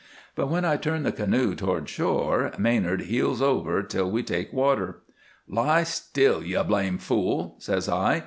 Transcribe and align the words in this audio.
But 0.33 0.49
when 0.49 0.65
I 0.65 0.77
turn 0.77 1.03
the 1.03 1.11
canoe 1.11 1.53
toward 1.53 1.87
shore 1.87 2.51
Manard 2.57 3.01
heels 3.01 3.39
over 3.39 3.83
till 3.83 4.09
we 4.09 4.23
take 4.23 4.51
water. 4.51 5.03
"'Lie 5.47 5.83
still, 5.83 6.41
you 6.43 6.63
blame 6.63 6.97
fool!' 6.97 7.53
says 7.59 7.87
I. 7.87 8.19